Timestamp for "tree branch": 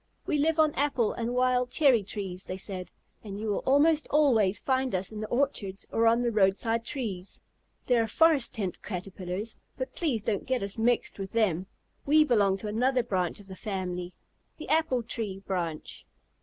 15.03-16.03